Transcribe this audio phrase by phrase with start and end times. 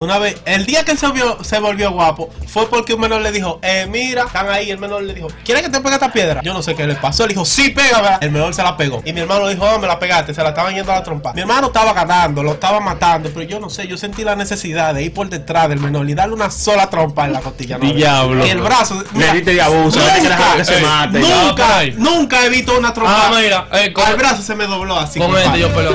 [0.00, 3.20] Una vez, el día que él se, vio- se volvió guapo, fue porque un menor
[3.20, 6.12] le dijo, eh, mira, están ahí, el menor le dijo, ¿quieres que te pegue esta
[6.12, 6.40] piedra?
[6.44, 8.10] Yo no sé qué le pasó, él dijo, sí, pégame.
[8.20, 9.02] El menor se la pegó.
[9.04, 11.32] Y mi hermano dijo, oh, me la pegaste, se la estaban yendo a la trompa.
[11.32, 14.94] Mi hermano estaba ganando, lo estaba matando, pero yo no sé, yo sentí la necesidad
[14.94, 17.76] de ir por detrás del menor y darle una sola trompa en la costilla.
[17.78, 17.92] ¿no?
[17.92, 18.46] Diablo.
[18.46, 19.02] Y el brazo.
[19.16, 20.28] Le diste de abuso, diste
[20.58, 21.18] que se ey, mate.
[21.18, 23.26] Nunca, nunca he visto una trompa.
[23.26, 25.18] Ah, mira, eh, con, Al brazo se me dobló así.
[25.18, 25.46] compadre.
[25.46, 25.92] este yo peleo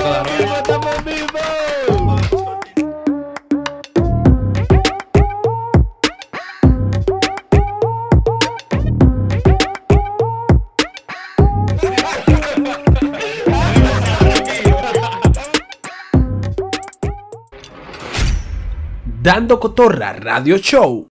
[19.23, 21.07] Dando Cotorra Radio Show.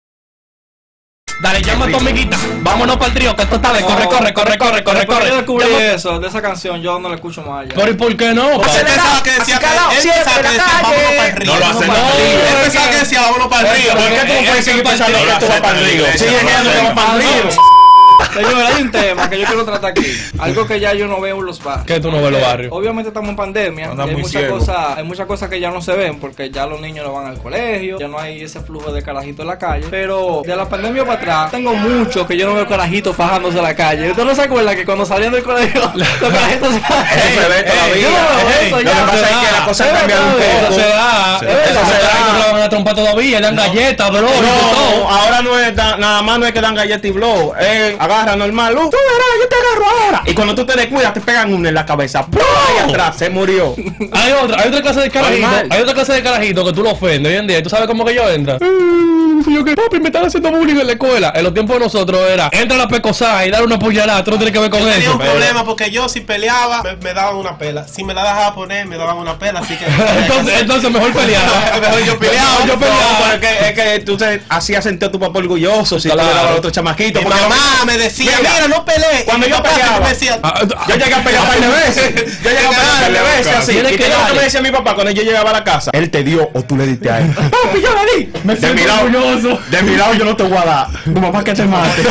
[1.41, 2.37] Dale, llama a tu amiguita.
[2.61, 5.29] Vámonos para el trío, que esto está de corre, corre, corre, corre, corre, corre.
[5.29, 7.73] yo descubrí Llama- eso, de esa canción, yo no la escucho más allá.
[7.75, 8.51] Pero ¿y por qué no?
[8.59, 11.53] Porque él pensaba que decía que vámonos para el río.
[11.55, 11.95] No lo hace río.
[11.95, 13.93] Él No, pensaba que que- decía vámonos para el río.
[13.93, 16.05] ¿Por qué tú no puedes seguir pensando que tú vas para el río?
[16.19, 17.82] Sigue viendo que vas para el río.
[18.33, 20.07] Señores, hay un tema que yo quiero tratar aquí.
[20.39, 21.87] Algo que ya yo no veo en los barrios.
[21.87, 22.73] ¿Qué tú no ves en los barrios?
[22.73, 23.91] Obviamente estamos en pandemia.
[23.91, 26.81] Anda hay muchas cosas, hay muchas cosas que ya no se ven porque ya los
[26.81, 29.87] niños no van al colegio, ya no hay ese flujo de carajitos en la calle.
[29.91, 33.65] Pero de la pandemia para atrás, tengo mucho que yo no veo carajitos fajándose en
[33.65, 34.11] la calle.
[34.11, 37.63] ¿Usted no se acuerda que cuando salían del colegio, los carajitos se Eso se ve
[37.65, 38.71] todavía.
[38.71, 40.73] Lo que pasa es que la cosa ha Es cambiado un poco.
[40.75, 41.37] Se da.
[41.37, 42.47] Eso se da.
[42.47, 46.23] No van a trompa todavía, le dan galletas, bro, No, ahora no es da- nada
[46.23, 47.53] más no es que dan galletas y blow.
[48.13, 48.77] Agarra normal.
[48.77, 50.23] "Uh, tú verás, yo te agarro ahora.
[50.27, 52.27] Y cuando tú te descuidas, te pegan una en la cabeza.
[52.27, 52.41] ¡Pum!
[52.77, 53.75] Y atrás, se murió.
[54.13, 55.69] Hay otra, hay otra clase de carajito, Normal.
[55.71, 57.59] hay otra clase de carajito que tú lo ofendes hoy en día.
[57.59, 58.59] ¿Y tú sabes cómo que yo entra?
[59.51, 61.33] Yo que papi me están haciendo bullying en la escuela.
[61.35, 64.23] En los tiempos de nosotros era entra a la pecosada y dar una puñalada.
[64.25, 65.13] Tú no tienes que ver con Yo tenía eso.
[65.13, 67.87] un problema porque yo si peleaba me, me daban una pela.
[67.89, 69.61] Si me la dejaba poner me daban una pela.
[69.61, 69.85] Así que
[70.19, 71.43] entonces, entonces mejor pelear.
[71.81, 72.59] Mejor yo peleaba.
[72.67, 73.19] yo No, peleaba.
[73.21, 76.17] pero es que, es que tú te hacías sentir a tu papá orgulloso si tú
[76.17, 76.37] le Claro.
[76.37, 77.21] dabas al otro chamaquito.
[77.21, 79.25] mi mamá me decía, Mira, mira, no pelees.
[79.25, 82.15] cuando yo peleaba, me decía, Ah, ah, Yo llegué a un par de veces.
[82.43, 83.73] Yo llegué a un par de veces así.
[83.79, 85.91] ¿Y que me decía mi papá cuando yo llegaba a la casa?
[85.95, 87.31] Él te dio o tú le diste a él.
[87.35, 88.33] Papi, yo le di.
[88.45, 88.57] Me
[89.37, 89.71] de siento mi lado, orgulloso.
[89.71, 90.87] de mi lado yo no te voy a dar.
[91.05, 92.03] Tu mamá que te mate.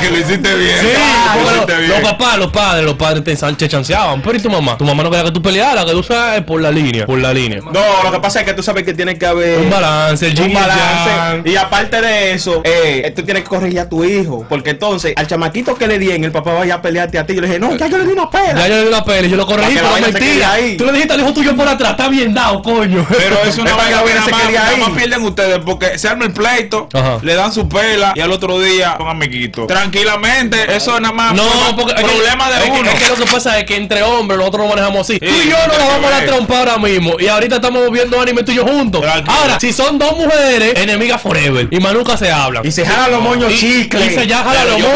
[0.00, 0.78] Que lo hiciste bien.
[0.80, 1.90] Sí, lo porque hiciste los, bien.
[1.90, 4.22] los papás, los padres, los padres te, te chanceaban.
[4.22, 4.76] Pero ¿y tu mamá?
[4.76, 7.06] Tu mamá no quería que tú pelearas, que tú sabes por la línea.
[7.06, 7.60] Por la línea.
[7.60, 10.40] No, lo que pasa es que tú sabes que tiene que haber Un balance, el
[10.40, 11.48] un balance.
[11.48, 14.46] Y aparte de eso, eh, tú tienes que corregir a tu hijo.
[14.48, 17.34] Porque entonces, al chamaquito que le di en el papá vaya a pelearte a ti.
[17.34, 18.54] Yo le dije, no, ya yo le di una pela.
[18.54, 20.52] Ya yo le di la peli, yo lo corregí, la pero se mentira.
[20.52, 20.76] ahí.
[20.76, 23.06] Tú le dijiste al hijo tuyo por atrás, está bien dado, coño.
[23.10, 24.80] Pero es una Es para que vaina la que vaina nada se nada ahí.
[24.80, 27.18] más pierden ustedes porque se arma el pleito, Ajá.
[27.22, 29.66] le dan su pela y al otro día son amiguitos.
[29.66, 32.90] Tranquilamente, eso es nada más No, forma- porque es que- problema de es que- uno.
[32.90, 35.18] Es que lo que pasa es que entre hombres nosotros lo manejamos así.
[35.18, 37.16] tú y yo no nos que vamos a la trompa ahora mismo.
[37.18, 39.00] Y ahorita estamos viendo anime tú y yo juntos.
[39.00, 39.32] Tranquilo.
[39.36, 41.68] Ahora, si son dos mujeres, enemigas forever.
[41.70, 42.64] Y más nunca se hablan.
[42.66, 44.06] Y se jalan los moños Y- chicle.
[44.06, 44.90] y se ya jalan los moños.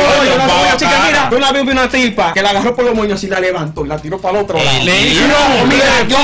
[0.79, 3.27] que mira, yo una vez vi una tipa que la agarró por los moños y
[3.29, 4.85] la levantó y la tiró para el otro lado.
[4.85, 5.25] Le hizo
[5.67, 6.19] Mira, yo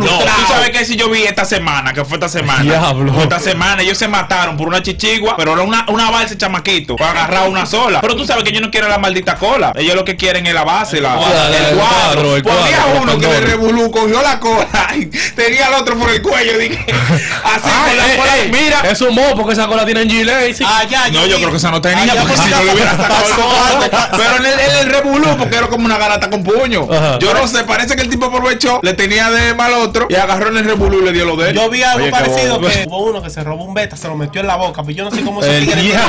[0.00, 2.62] No, tú sabes que si yo vi esta semana, que fue esta semana.
[2.62, 3.12] Diablo.
[3.12, 6.96] Fue esta semana, ellos se mataron por una chichigua, pero era una, una balsa chamaquito.
[6.96, 8.00] Para agarrar una sola.
[8.00, 9.72] Pero tú sabes que ellos no quieren la maldita cola.
[9.76, 12.22] Ellos lo que quieren es la base, la, cuadro, el el cuadro.
[12.22, 16.10] cuadro, el cuadro, uno que le revolú, cogió la cola y tenía al otro por
[16.10, 16.58] el cuello.
[16.58, 16.84] Dije,
[17.44, 18.09] así con la
[18.40, 18.80] Eh, eh, Mira.
[18.90, 20.54] Es un mo porque esa cola tiene en gilet.
[20.56, 20.64] sí.
[20.66, 22.50] Ah, ya, No, yo vi- creo que esa no Ah, tenía, ya, porque pues, si
[22.50, 23.42] ya no le hubiera pasó sacado el algo.
[23.42, 23.90] cobarde.
[24.16, 26.86] Pero en el, el revolú, porque era como una garata con puño.
[26.90, 27.18] Ajá.
[27.18, 30.48] Yo no sé, parece que el tipo aprovechó, le tenía de mal otro y agarró
[30.48, 31.56] en el revolú y le dio lo de él.
[31.56, 34.16] Yo vi algo Oye, parecido que hubo uno que se robó un beta, se lo
[34.16, 35.90] metió en la boca, pero yo no sé cómo se El tigre.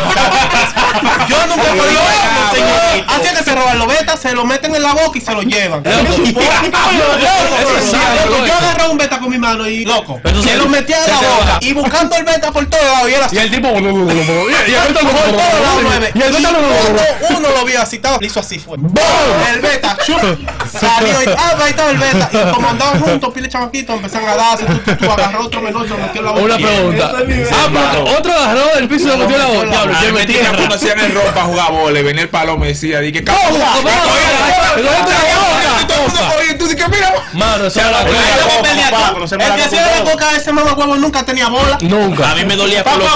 [1.29, 2.01] Yo nunca he podido
[3.71, 5.41] Así que se roban los betas, se lo meten en la boca y se lo
[5.41, 5.83] llevan.
[5.83, 6.41] Loco.
[8.45, 11.11] Yo agarré un beta con mi mano y loco, se se- lo metía en se
[11.11, 13.67] la boca y buscando el beta por todos lados y el tipo.
[13.69, 13.83] Y el
[14.93, 16.11] por todos lados, nueve.
[16.13, 18.77] Y el Y cuando uno lo vio así, estaba, le hizo así fue.
[19.53, 22.29] El beta, salió y ah, ahí estaba el beta.
[22.31, 25.83] Y como andaban juntos, pile chamaquitos, empezaron a darse, tú, tú, tú agarró otro menor,
[25.83, 26.43] se lo metió en la boca.
[26.43, 27.11] Una pregunta.
[27.51, 29.83] Ah, otro agarró del piso y lo metió en la boca.
[30.01, 32.29] Yo mí me me tiraban cuando hacían el ropa a jugar bola y venía el
[32.29, 33.31] palo me decía, dije, ¿qué
[37.33, 41.77] Mano, eso era la El que hacía la coca, ese mamá huevo nunca tenía bola.
[41.81, 42.31] Nunca.
[42.31, 43.07] a mí me dolía por los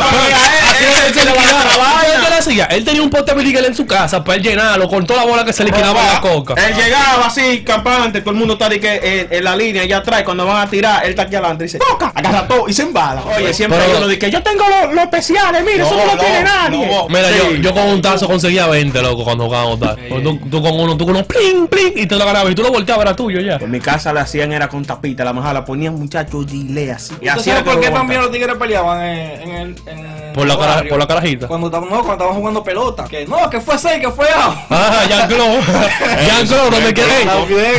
[2.45, 2.65] Así él, le la ¿Sabes vaina.
[2.65, 2.85] qué le hacía?
[2.85, 5.45] Tenía un pote de Miguel en su casa para él llenarlo con toda la bola
[5.45, 6.53] que se liquidaba en la coca.
[6.55, 8.95] Él llegaba así, campante, todo el mundo está de que
[9.29, 11.67] en, en la línea allá atrás, cuando van a tirar, él está aquí adelante y
[11.67, 12.11] dice, ¡Coca!
[12.15, 13.23] Agarra todo y se embala.
[13.23, 16.43] Oye, siempre Pero- uno que yo tengo los los especiales, mire, eso no lo tiene
[16.43, 16.85] nadie.
[16.87, 17.07] no.
[17.09, 17.35] Mira, Sí.
[17.37, 19.95] yo, yo con un tazo conseguía 20, loco, cuando jugábamos tal.
[20.23, 22.51] Tú, tú con uno, tú con uno, plin, plin, y te lo ganabas.
[22.51, 23.55] Y tú lo volteaba, era tuyo ya.
[23.55, 27.13] En mi casa le hacían era con tapita, la mejor la ponían muchachos gilet así.
[27.21, 29.75] Y ¿Tú hacía sabes que por qué lo también los tigres peleaban en, en el.
[29.87, 31.47] En Por la, cara, por la carajita.
[31.47, 33.05] Cuando estaban, no, cuando estaban jugando pelota.
[33.05, 34.55] Que no, que fue 6, que fue out.
[34.69, 35.59] Ah, Jean-Claude.
[36.27, 37.13] Jean-Claude, donde quiera,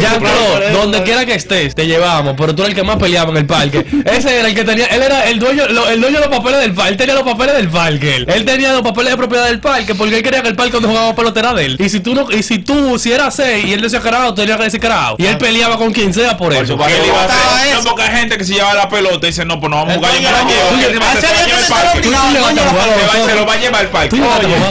[0.01, 3.37] Jean-Claude, donde quiera que estés, te llevamos, pero tú eres el que más peleaba en
[3.39, 3.85] el parque.
[4.05, 6.61] Ese era el que tenía, él era el dueño, lo- el dueño de los papeles
[6.61, 8.17] del parque, él tenía los papeles del parque.
[8.17, 10.73] Él, Él tenía los papeles de propiedad del parque porque él quería que el parque
[10.73, 11.77] donde jugaba pelota era de él.
[11.81, 14.25] Y si tú no, y si tú, si era 6 y él decía que era
[14.25, 15.21] out, tenía que decir que era out.
[15.21, 16.77] Y él peleaba con quien sea por eso.
[16.77, 17.83] Porque él iba a Estaba hacer- eso.
[17.83, 19.95] No, porque hay gente que se lleva la pelota y dice, no, pues no vamos
[19.95, 20.33] a jugar, a se lo a
[23.07, 24.17] va- Se lo va a llevar al parque.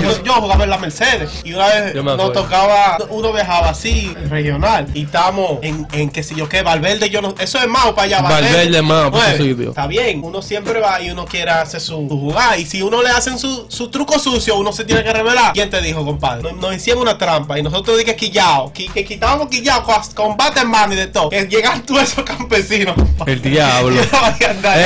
[0.02, 4.88] Yo, yo jugaba en la Mercedes y una vez nos tocaba, uno viajaba así, regional,
[4.94, 8.06] y estábamos en, en qué sé yo qué, Valverde, yo no, eso es Mao para
[8.06, 9.70] allá, Valverde, Mao, para ese Oye, sitio.
[9.70, 13.02] Está bien, uno siempre va y uno quiere hacer su, su jugada, y si uno
[13.02, 15.54] le hacen su, su truco sucio, uno se tiene que revelar.
[15.54, 16.44] ¿Quién te dijo, compadre?
[16.44, 20.38] Nos, nos hicieron una trampa y nosotros dije quillao, que, que quitábamos quillao, con, con
[20.70, 22.96] mano y de todo, que llegan todos esos campesinos.
[23.26, 24.02] El diablo.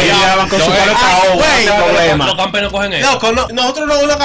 [0.10, 0.66] Ya van con su
[1.76, 2.26] problema.
[2.28, 3.32] Los campeones cogen eso.
[3.34, 4.18] No- nosotros no unos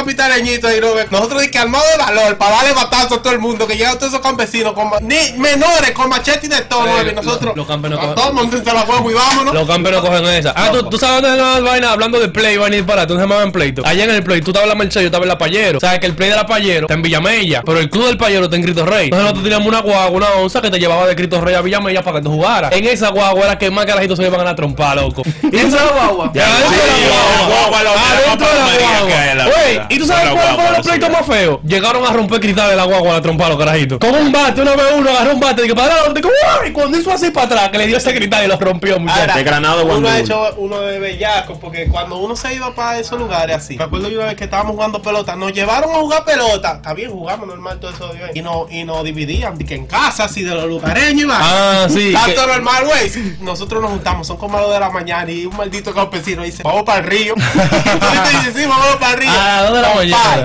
[0.60, 3.38] capitaleñitos y no, nosotros de que armado de valor para darle batazo a todo el
[3.38, 7.14] mundo, que llegan todos esos campesinos con ni menores con machete y de todo, y
[7.14, 9.54] nosotros los campeones a cogen- todos montense la huevo y vámonos.
[9.54, 10.52] Los campeones cogen esa.
[10.56, 13.08] Ah, ¿tú, tú sabes dónde se llama la vaina hablando de play, vaina disparate.
[13.08, 13.82] ¿Dónde se llama en pleito?
[13.86, 15.80] Allá en el play, tú estabas en la Mercedes, yo estaba en la Payero.
[15.80, 18.44] Sabes que el play de la Payero está en Villamella, pero el club del Payero
[18.44, 19.04] está en Cristo Rey.
[19.04, 22.02] Entonces nosotros teníamos una guagua, una onza que te llevaba de Cristo Rey a Villamella
[22.02, 22.72] para que tú jugaras.
[22.72, 25.22] En esa guagua era que más carajitos se iban a la trompa, loco.
[25.52, 26.30] ¿Y esa guagua?
[26.34, 29.62] Ya, adentro sí, de la guagua, Adentro de la guagua.
[29.66, 29.80] es.
[29.88, 31.60] ¿y tú sabes La guagua, fueron los pleitos más feos?
[31.64, 33.98] Llegaron a romper cristales de la guagua a la trompa a los carajitos.
[33.98, 36.20] Con un bate, una vez uno agarró un bate, dije, para adelante,
[36.62, 36.72] ¡ay!
[36.72, 39.34] cuando hizo así para atrás, que le dio ese cristal y lo rompió, muchachos.
[39.34, 42.98] De Granada de uno ha hecho uno de bellaco porque cuando uno se iba para
[42.98, 45.94] esos lugares así, me acuerdo yo una vez que estábamos jugando pelota, nos llevaron a
[45.94, 49.74] jugar pelota, está bien, jugamos normal todo eso y nos y nos dividían, de que
[49.74, 51.38] en casa así de los lugareños y va.
[51.40, 53.36] Ah, sí, que- todo normal, güey.
[53.40, 56.62] Nosotros nos juntamos, son como a las de la mañana y un maldito campesino dice,
[56.62, 57.34] vamos para el río.
[57.54, 59.30] y tú dices, sí, vamos para el río.
[59.32, 59.94] Ah, ¿dónde la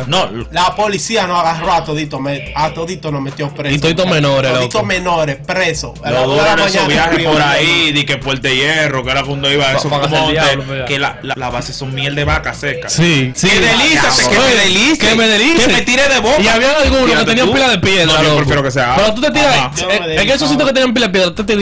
[0.08, 3.76] No, La policía nos agarró a todito, me- a todito nos metió preso.
[3.76, 4.86] Y toditos menores, Toditos loco.
[4.86, 5.92] menores, presos.
[6.04, 9.12] A de la duro en esos mañana, viajes por ahí, di que Puerto Hierro, que
[9.12, 12.54] era cuando iba a esos montes, que la, la, la base son miel de vaca
[12.54, 12.90] seca.
[12.90, 13.48] Sí, sí.
[13.50, 14.98] Que que me delice.
[15.08, 15.66] Que me delice.
[15.68, 16.42] Que me tire de boca.
[16.42, 18.06] Y había algunos que tenían pila de piedra.
[18.14, 19.72] No, yo prefiero que sea Pero tú te tiras.
[19.88, 21.54] Me En esos sitios que tenían pila de piedra, tú te,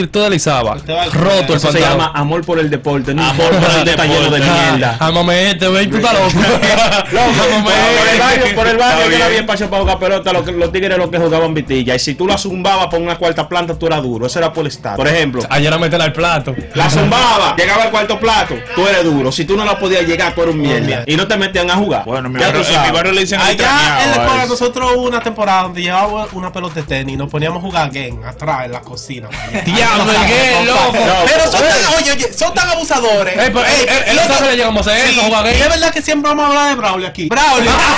[0.98, 1.90] al- Roto el Eso se pantalón.
[1.90, 4.40] llama amor por el deporte, no Amor por el lleno de deporte.
[4.70, 4.96] mierda.
[5.00, 6.28] Ah, mame este, ve, tú estás loco.
[7.12, 9.18] Loco, Por el barrio, por el barrio que bien.
[9.20, 11.94] no había espacio para jugar pelota, los, los tigres los que jugaban vitilla.
[11.94, 14.26] Y si tú la zumbabas por una cuarta planta, tú eras duro.
[14.26, 14.96] Eso era por estar.
[14.96, 16.54] Por ejemplo, Ayer a meterla al plato.
[16.74, 19.30] la zumbaba, llegaba al cuarto plato, tú eres duro.
[19.32, 21.02] Si tú no la podías llegar, tú eres un mierda.
[21.06, 22.04] Y no te metían a jugar.
[22.04, 25.06] Bueno, en mi barrio, en mi barrio le dicen Allá en la escuela nosotros hubo
[25.08, 28.64] una temporada donde llevábamos una pelota de tenis y nos poníamos a jugar game atrás
[28.66, 29.28] en la cocina.
[29.64, 30.92] Diablo, el gay, loco.
[31.26, 33.34] Pero son tan, oye, oye, son tan abusadores.
[33.36, 35.58] Ey, pero, ey, él- él no sabe que le llegamos a hacer eso, jugar game.
[35.58, 37.28] Y es verdad que siempre vamos a hablar de Braulio aquí.
[37.28, 37.58] Braulio.
[37.62, 37.68] Ey, Braulio.
[37.68, 37.68] A ti, Yo varón.
[37.68, 37.97] lo voy a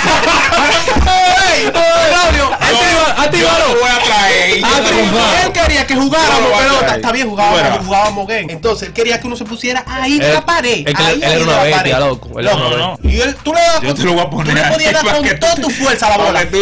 [5.95, 6.79] jugáramos lo voy a pelota.
[6.85, 6.95] traer.
[6.99, 8.53] Está bien, jugábamos, jugábamos game.
[8.53, 10.83] Entonces él quería que uno se pusiera ahí Él- la pared.
[10.85, 12.39] que él era una bestia, loco.
[12.39, 12.99] Él una no.
[13.03, 15.15] Y él, tú le dabas Yo te lo voy a poner Tú le podías dar
[15.15, 16.49] con que toda tu fuerza a la bola.
[16.49, 16.57] que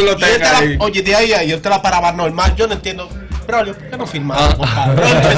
[0.64, 0.78] él.
[0.80, 2.56] Oye, de ahí a ahí, yo te la paraba normal.
[2.56, 3.10] Yo no entiendo.
[3.50, 4.56] Braulio, ¿por qué no firmamos?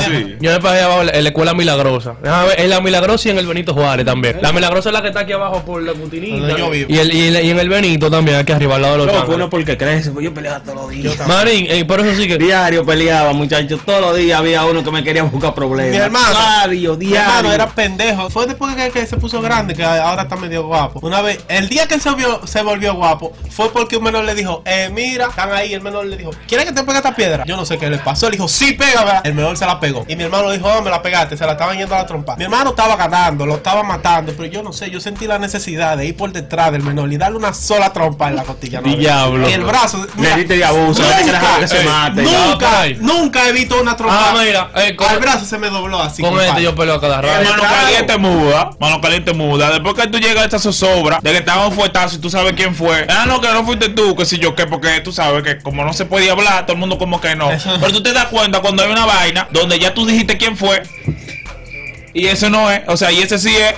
[0.05, 0.35] Sí.
[0.39, 2.15] Yo me pasé abajo en la- en la escuela Milagrosa.
[2.21, 4.37] Déjame ver, En la Milagrosa y en el Benito Juárez también.
[4.41, 6.09] La Milagrosa es la que está aquí abajo por la vivo.
[6.11, 9.15] Y, el, y, el- y en el Benito también, aquí arriba al lado de los
[9.15, 11.27] Loco, uno porque crece, yo peleaba todos los días.
[11.27, 12.37] Marín, eh, por eso sí que.
[12.37, 13.79] Diario peleaba, muchachos.
[13.85, 15.91] Todos los días había uno que me quería buscar problemas.
[15.91, 16.29] Mi hermano.
[16.31, 17.29] Diario, Mi diario.
[17.29, 18.29] hermano era pendejo.
[18.29, 20.99] Fue después que, que se puso grande, que ahora está medio guapo.
[21.03, 24.23] Una vez, el día que él se, vio- se volvió guapo, fue porque un menor
[24.25, 25.73] le dijo, eh, mira, están ahí.
[25.73, 27.43] El menor le dijo, ¿quieres que te pegue esta piedra?
[27.45, 28.27] Yo no sé qué le pasó.
[28.27, 29.21] Él dijo, sí, pégame.
[29.23, 30.05] El menor se la pegó.
[30.07, 31.37] Y mi hermano le dijo, oh, me la pegaste.
[31.37, 32.35] Se la estaban yendo a la trompa.
[32.35, 34.33] Mi hermano estaba ganando, lo estaba matando.
[34.35, 37.17] Pero yo no sé, yo sentí la necesidad de ir por detrás del menor y
[37.17, 38.81] darle una sola trompa en la costilla.
[38.81, 38.95] ¿no?
[38.95, 39.49] Diablo.
[39.49, 40.05] Y el brazo.
[40.17, 42.23] Le diste de abuso, le diste que dejar que se Ey, mate.
[42.23, 44.29] Nunca, nunca he visto una trompa.
[44.29, 46.21] Ah, mira, eh, con, Al brazo se me dobló así.
[46.21, 47.49] con este yo peleo a cada rato.
[47.49, 49.71] Mano caliente muda, mano caliente muda.
[49.71, 52.53] Después que tú llegas a esta zozobra, de que estaban un fuetazo y tú sabes
[52.53, 53.05] quién fue.
[53.09, 55.83] Ah, no, que no fuiste tú, que si yo qué, porque tú sabes que como
[55.83, 57.49] no se podía hablar, todo el mundo como que no.
[57.81, 60.83] Pero tú te das cuenta cuando hay una vaina donde ya tú dijiste quién fue.
[62.13, 63.73] Y ese no es, o sea, y ese sí es.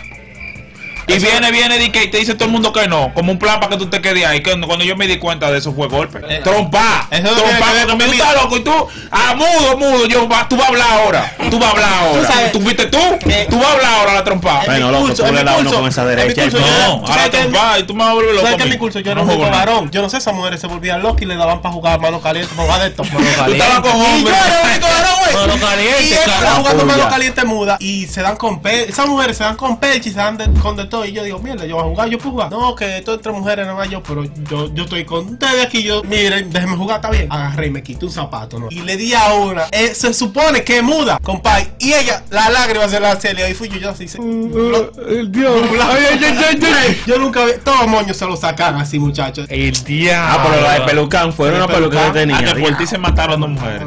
[1.08, 3.72] Y viene, viene y te dice todo el mundo que no, como un plan para
[3.72, 4.42] que tú te quedes ahí.
[4.42, 6.20] Que cuando yo me di cuenta de eso fue golpe.
[6.44, 10.06] trompa, eso trompa, que ver que con tú estás loco y tú, ah, mudo, mudo,
[10.06, 12.28] yo, va- tú vas a hablar ahora, tú vas a hablar ahora.
[12.28, 13.00] sabes ¿Tú fuiste tú?
[13.20, 14.60] que- Tú vas a hablar ahora la trompa.
[14.62, 17.12] En Bueno, loco, tú le das uno con esa derecha curso, no, yo- No, ¿tú
[17.12, 18.44] a la trompa y tú me vas a volver loco.
[18.46, 19.52] ¿Sabes que en mi curso yo era No jodas.
[19.52, 19.92] varón?
[19.92, 22.54] Yo no sé, esas mujeres se volvían locas y le daban para jugar mano caliente,
[22.56, 23.04] jugar de esto.
[23.04, 23.18] Tú
[23.52, 24.36] estabas con Y yo hombres.
[24.38, 25.34] era el único varón, güey.
[25.48, 26.14] Mano caliente, Y
[26.58, 30.12] jugando mano caliente muda y se dan con Esas mujeres se dan con pecho y
[30.12, 31.06] se dan con de todo.
[31.06, 32.52] Y yo digo, mierda, yo voy a jugar, yo puedo jugar.
[32.52, 35.82] No, que esto entre mujeres no va yo, pero yo, yo estoy con ustedes aquí.
[35.84, 37.28] Yo, miren, déjenme jugar, está bien.
[37.32, 38.68] Agarré y me quité un zapato, ¿no?
[38.70, 39.64] Y le di a una.
[39.72, 41.70] eh, se supone que muda, compadre.
[41.80, 43.50] Y ella, las lágrimas se las hacía.
[43.50, 44.08] Y fui yo, yo así.
[44.08, 45.64] se- El diablo.
[47.08, 47.52] Yo nunca vi.
[47.64, 49.48] Todos moños se lo sacan así, muchachos.
[49.50, 50.30] El diablo.
[50.40, 52.14] Ah, pero la de pelucán fue una peluca que pelucán.
[52.14, 52.38] tenía.
[52.74, 53.82] Ah, que se mataron dos mujeres.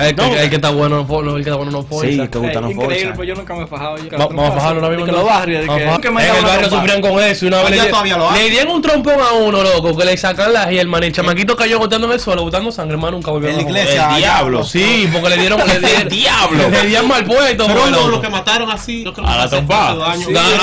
[0.00, 2.10] El que, el que está bueno no fue, el que está bueno no fue.
[2.10, 3.14] Sí, que gusta no increíble, forza.
[3.14, 3.96] pues yo nunca me he fajado.
[4.18, 5.06] Vamos a bajarlo ahora mismo.
[5.06, 6.00] Que los a que, bajar.
[6.00, 7.44] que me En el barrio sufrían con eso.
[7.44, 10.72] y Una vez Allá le, dieron un trompón a uno, loco, que le sacan la
[10.72, 13.48] y el man, el chamaquito cayó botando en el suelo, botando sangre, hermano, nunca volvió
[13.48, 14.08] En a la iglesia.
[14.10, 14.64] El diablo.
[14.64, 15.60] Sí, porque le dieron.
[15.70, 16.68] Le dieron diablo.
[16.70, 17.66] Le dieron mal puesto.
[17.66, 18.04] Pero loco.
[18.04, 20.12] uno lo que mataron así, yo creo que A la trompada.
[20.12, 20.14] ah,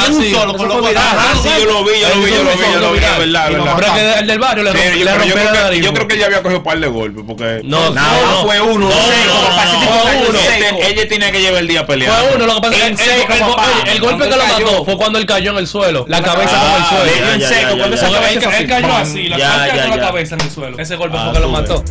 [0.10, 0.86] un solo con los.
[0.96, 3.18] Ah, sí, yo lo vi, yo lo vi, yo lo vi, yo lo vi, es
[3.18, 3.76] verdad, verdad.
[3.78, 5.86] Pero que el del barrio le yo, creo que, nariz.
[5.86, 8.02] yo creo que ella había cogido un par de golpes porque No, no,
[8.44, 8.90] fue uno.
[10.82, 12.18] Ella tiene que llevar el día peleando.
[12.18, 15.26] Fue uno, lo que pasa es que el, golpe que lo mató fue cuando él
[15.26, 16.06] cayó en el suelo.
[16.08, 17.28] La cabeza Ah, con el suelo.
[17.28, 19.02] ya, ya, ya, él, cabeza él así, cayó ¡pam!
[19.02, 20.02] así, la Ya, cabeza ya, con la ya.
[20.08, 20.78] cabeza en el suelo.
[20.80, 21.84] Ese golpe Ah, fue que lo mató.